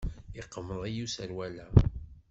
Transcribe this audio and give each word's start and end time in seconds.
Yeqmeḍ-iyi 0.37 1.03
userwal-a. 1.05 1.65